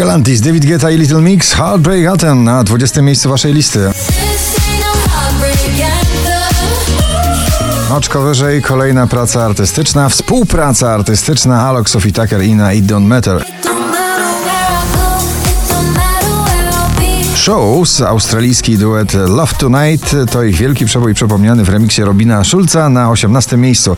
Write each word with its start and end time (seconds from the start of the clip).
Galantis, 0.00 0.40
David 0.40 0.64
Guetta 0.66 0.90
i 0.90 0.96
Little 0.96 1.20
Mix, 1.20 1.52
Heartbreak 1.52 2.06
Anthem 2.06 2.44
na 2.44 2.64
20 2.64 3.02
miejscu 3.02 3.28
waszej 3.28 3.54
listy. 3.54 3.90
Oczko 7.90 8.22
wyżej, 8.22 8.62
kolejna 8.62 9.06
praca 9.06 9.44
artystyczna, 9.44 10.08
współpraca 10.08 10.90
artystyczna 10.90 11.62
Alok, 11.62 11.90
Sophie 11.90 12.12
Tucker, 12.12 12.42
i 12.42 12.82
Don't 12.82 13.06
Matter. 13.06 13.44
Shows, 17.36 18.00
australijski 18.00 18.78
duet 18.78 19.14
Love 19.14 19.54
Tonight 19.58 20.14
to 20.32 20.42
ich 20.42 20.56
wielki 20.56 20.86
przebój 20.86 21.14
przypomniany 21.14 21.64
w 21.64 21.68
remiksie 21.68 22.02
Robina 22.02 22.44
Schulza 22.44 22.88
na 22.88 23.10
18 23.10 23.56
miejscu. 23.56 23.96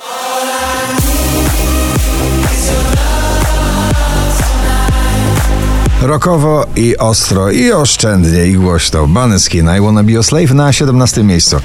Rokowo 6.03 6.67
i 6.77 6.99
ostro 6.99 7.51
i 7.51 7.73
oszczędnie 7.73 8.47
i 8.47 8.55
głośno. 8.55 9.07
Baneskin 9.07 9.71
I 9.79 9.81
Wanna 9.81 10.03
Be 10.03 10.19
a 10.19 10.23
Slave 10.23 10.55
na 10.55 10.73
17 10.73 11.25
miejscu. 11.25 11.57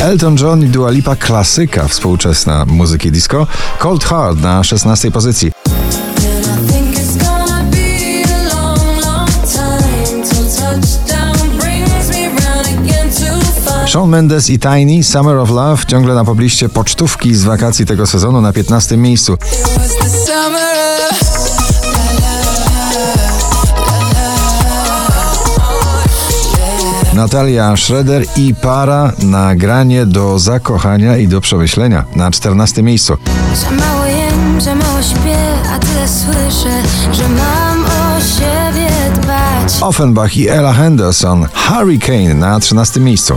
Elton 0.00 0.36
John 0.40 0.62
i 0.62 0.68
Dua 0.68 0.90
Lipa 0.90 1.16
klasyka 1.16 1.88
współczesna 1.88 2.64
muzyki 2.64 3.10
disco. 3.10 3.46
Cold 3.78 4.04
Heart 4.04 4.40
na 4.40 4.64
16 4.64 5.10
pozycji. 5.10 5.52
Shawn 13.90 14.10
Mendes 14.10 14.50
i 14.50 14.58
Tiny, 14.58 15.02
Summer 15.04 15.36
of 15.36 15.50
Love 15.50 15.84
ciągle 15.86 16.14
na 16.14 16.24
pobliście 16.24 16.68
pocztówki 16.68 17.34
z 17.34 17.44
wakacji 17.44 17.86
tego 17.86 18.06
sezonu 18.06 18.40
na 18.40 18.52
15 18.52 18.96
miejscu. 18.96 19.36
Natalia 27.14 27.76
Schroeder 27.76 28.24
i 28.36 28.54
para 28.54 29.12
nagranie 29.22 30.06
do 30.06 30.38
zakochania 30.38 31.16
i 31.16 31.28
do 31.28 31.40
przemyślenia 31.40 32.04
na 32.16 32.30
14 32.30 32.82
miejscu. 32.82 33.16
Za 33.54 33.70
mało 33.70 34.04
jem, 34.04 34.60
za 34.60 34.74
mało 34.74 35.02
śpię, 35.02 35.38
a 35.74 35.78
tyle 35.78 36.08
słyszę, 36.08 36.82
że 37.12 37.28
mam 37.28 37.84
o 37.84 38.20
siebie 38.20 38.90
dbać. 39.14 39.72
Offenbach 39.80 40.36
i 40.36 40.48
Ella 40.48 40.72
Henderson 40.72 41.46
Hurricane 41.54 42.34
na 42.34 42.60
13 42.60 43.00
miejscu. 43.00 43.34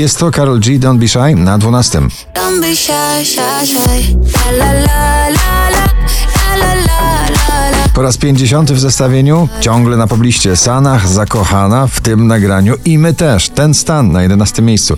Jest 0.00 0.18
to 0.18 0.30
Karol 0.30 0.60
G. 0.60 0.78
Don't 0.78 0.98
Be 0.98 1.08
Shy 1.08 1.34
na 1.34 1.58
12. 1.58 2.00
Po 7.94 8.02
raz 8.02 8.16
50 8.16 8.72
w 8.72 8.78
zestawieniu, 8.78 9.48
ciągle 9.60 9.96
na 9.96 10.06
pobliście 10.06 10.56
Sanach, 10.56 11.08
Zakochana, 11.08 11.86
w 11.86 12.00
tym 12.00 12.26
nagraniu 12.26 12.74
i 12.84 12.98
my 12.98 13.14
też, 13.14 13.48
ten 13.48 13.74
stan 13.74 14.12
na 14.12 14.22
11 14.22 14.62
miejscu. 14.62 14.96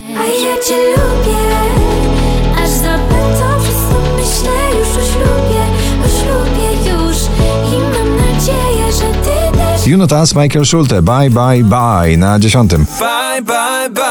Us, 9.85 10.33
Michael 10.33 10.65
Schulte, 10.65 11.01
Bye 11.01 11.29
Bye 11.29 11.63
Bye 11.63 12.17
na 12.17 12.39
dziesiątym. 12.39 12.85
Bye, 12.99 13.41
bye, 13.41 13.89
bye. 13.89 14.03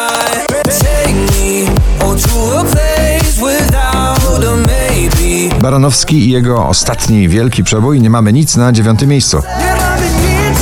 Baranowski 5.60 6.16
i 6.16 6.30
jego 6.30 6.68
ostatni 6.68 7.28
wielki 7.28 7.64
przebój 7.64 8.00
Nie 8.00 8.10
mamy 8.10 8.32
nic 8.32 8.56
na 8.56 8.72
dziewiątym 8.72 9.08
miejscu. 9.08 9.36
Nie 9.36 9.74
mamy 9.82 10.06
nic 10.06 10.58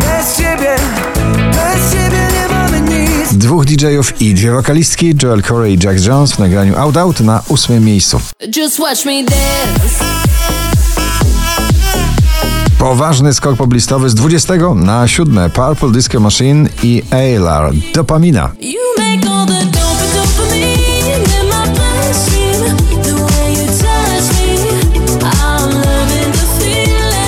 bez 0.00 0.36
ciebie, 0.36 0.76
bez 1.50 1.92
ciebie 1.92 2.28
nie 2.32 2.54
mamy 2.54 2.80
nic. 2.80 3.34
Dwóch 3.34 3.64
DJ-ów 3.64 4.22
i 4.22 4.34
dwie 4.34 4.52
wokalistki, 4.52 5.14
Joel 5.22 5.42
Corey 5.42 5.74
i 5.74 5.78
Jack 5.84 6.06
Jones 6.06 6.32
w 6.32 6.38
nagraniu 6.38 6.78
Out 6.78 6.96
Out 6.96 7.20
na 7.20 7.42
ósmym 7.48 7.84
miejscu. 7.84 8.20
Poważny 12.84 13.34
skok 13.34 13.56
poblistowy 13.56 14.10
z 14.10 14.14
20 14.14 14.54
na 14.74 15.08
7 15.08 15.50
Purple 15.50 15.92
Disco 15.92 16.20
Machine 16.20 16.68
i 16.82 17.02
Aylar. 17.10 17.72
Dopamina. 17.94 18.50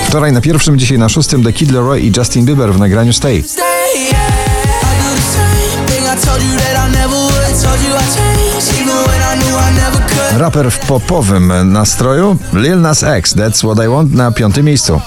Wczoraj 0.08 0.32
na 0.32 0.40
pierwszym, 0.40 0.78
dzisiaj 0.78 0.98
na 0.98 1.08
szóstym 1.08 1.44
The 1.44 1.52
Kid 1.52 1.70
Leroy 1.70 2.00
i 2.00 2.12
Justin 2.16 2.44
Bieber 2.44 2.74
w 2.74 2.78
nagraniu 2.78 3.12
Stay. 3.12 3.42
Raper 10.36 10.70
w 10.70 10.78
popowym 10.78 11.72
nastroju? 11.72 12.36
Lil 12.52 12.80
Nas 12.80 13.02
X 13.02 13.36
That's 13.36 13.74
What 13.74 13.86
I 13.86 13.88
Want 13.88 14.14
na 14.14 14.32
piątym 14.32 14.66
miejscu. 14.66 15.00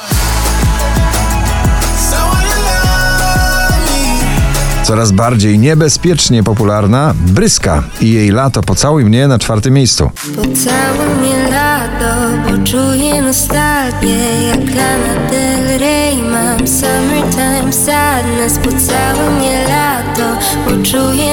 Coraz 4.90 5.12
bardziej 5.12 5.60
niebezpiecznie 5.60 6.44
popularna 6.44 7.14
Bryska 7.16 7.84
i 8.02 8.14
jej 8.14 8.32
lato. 8.32 8.62
Pocałuj 8.62 9.06
mnie 9.06 9.28
na 9.28 9.40
czwartym 9.40 9.74
miejscu. 9.74 10.12
Pocałuj 10.36 11.16
mnie 11.22 11.50
lato, 11.52 13.22
nostalgię 13.22 14.48
jak 14.48 14.76
Lana 14.76 15.30
Del 15.32 15.80
Rey. 15.80 16.16
Mam 16.32 16.68
summertime 16.68 17.74
sadness. 17.74 18.58
Pocałuj 18.58 19.36
mnie 19.40 19.66
lato, 19.68 20.40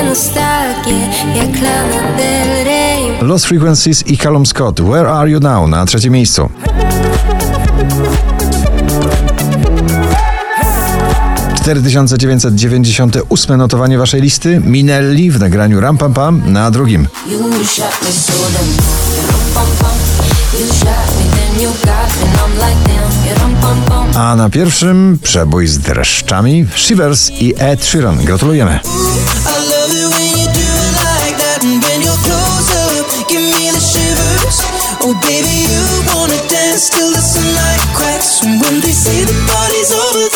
nostalgię 0.02 1.00
jak 1.36 1.62
Lana 1.62 2.16
Del 2.16 2.64
Rey. 2.64 3.22
Lost 3.22 3.46
Frequencies 3.46 4.06
i 4.06 4.18
Callum 4.18 4.46
Scott. 4.46 4.80
Where 4.80 5.12
Are 5.12 5.30
You 5.30 5.40
Now? 5.40 5.68
Na 5.68 5.86
trzecim 5.86 6.12
miejscu. 6.12 6.50
4998 11.66 13.56
notowanie 13.56 13.98
waszej 13.98 14.20
listy 14.20 14.60
Minelli 14.64 15.30
w 15.30 15.40
nagraniu 15.40 15.80
Ram 15.80 15.98
Pam 15.98 16.14
Pam 16.14 16.52
na 16.52 16.70
drugim. 16.70 17.08
A 24.14 24.36
na 24.36 24.50
pierwszym 24.50 25.18
przebój 25.22 25.66
z 25.66 25.78
dreszczami 25.78 26.66
Shivers 26.76 27.30
i 27.30 27.54
Ed 27.58 27.84
Sheeran. 27.84 28.24
Gratulujemy. 28.24 28.80
Oh 35.08 35.14
baby, 35.22 35.54
you 35.70 36.02
wanna 36.14 36.40
dance 36.50 36.90
till 36.90 37.12
the 37.12 37.20
sunlight 37.20 37.80
cracks. 37.94 38.42
And 38.42 38.60
when 38.60 38.80
they 38.80 38.92
say 38.92 39.24
the 39.24 39.34
party's 39.52 39.92
over, 39.92 40.26